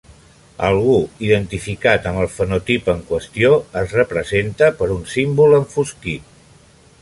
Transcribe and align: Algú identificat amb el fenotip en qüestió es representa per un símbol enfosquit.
Algú 0.67 0.93
identificat 1.25 2.07
amb 2.11 2.21
el 2.23 2.29
fenotip 2.37 2.89
en 2.95 3.03
qüestió 3.11 3.53
es 3.83 3.95
representa 3.99 4.71
per 4.81 4.89
un 4.97 5.05
símbol 5.17 5.55
enfosquit. 5.61 6.35